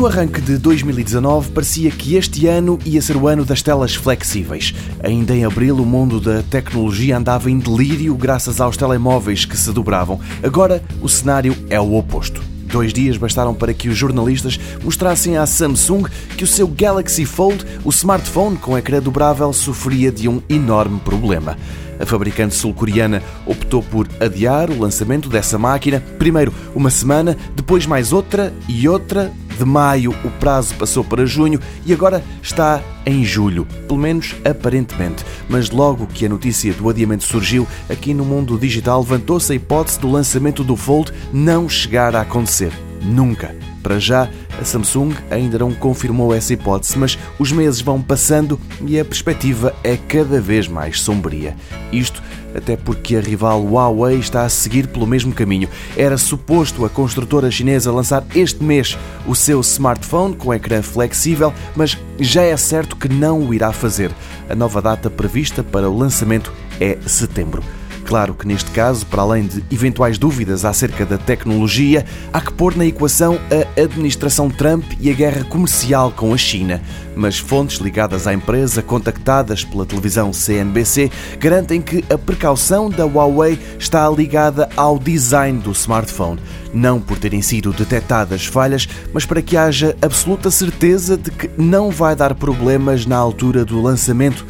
[0.00, 4.74] No arranque de 2019, parecia que este ano ia ser o ano das telas flexíveis.
[5.04, 9.70] Ainda em abril, o mundo da tecnologia andava em delírio graças aos telemóveis que se
[9.70, 10.18] dobravam.
[10.42, 12.42] Agora, o cenário é o oposto.
[12.64, 16.04] Dois dias bastaram para que os jornalistas mostrassem à Samsung
[16.34, 21.58] que o seu Galaxy Fold, o smartphone com ecrã dobrável, sofria de um enorme problema.
[22.00, 28.14] A fabricante sul-coreana optou por adiar o lançamento dessa máquina, primeiro uma semana, depois mais
[28.14, 33.66] outra e outra, de maio o prazo passou para junho e agora está em julho,
[33.86, 35.24] pelo menos aparentemente.
[35.48, 40.00] Mas logo que a notícia do adiamento surgiu, aqui no mundo digital levantou-se a hipótese
[40.00, 42.72] do lançamento do Fold não chegar a acontecer.
[43.02, 43.69] Nunca.
[43.82, 44.28] Para já,
[44.60, 49.74] a Samsung ainda não confirmou essa hipótese, mas os meses vão passando e a perspectiva
[49.82, 51.56] é cada vez mais sombria.
[51.92, 52.22] Isto
[52.54, 55.68] até porque a rival Huawei está a seguir pelo mesmo caminho.
[55.96, 61.96] Era suposto a construtora chinesa lançar este mês o seu smartphone com ecrã flexível, mas
[62.18, 64.10] já é certo que não o irá fazer.
[64.48, 67.62] A nova data prevista para o lançamento é setembro.
[68.10, 72.76] Claro que neste caso, para além de eventuais dúvidas acerca da tecnologia, há que pôr
[72.76, 76.82] na equação a administração Trump e a guerra comercial com a China.
[77.14, 81.08] Mas fontes ligadas à empresa, contactadas pela televisão CNBC,
[81.38, 86.40] garantem que a precaução da Huawei está ligada ao design do smartphone.
[86.74, 91.92] Não por terem sido detectadas falhas, mas para que haja absoluta certeza de que não
[91.92, 94.44] vai dar problemas na altura do lançamento.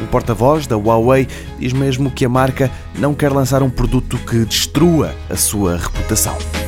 [0.00, 1.28] Um porta-voz da Huawei
[1.58, 6.63] diz mesmo que a marca não quer lançar um produto que destrua a sua reputação.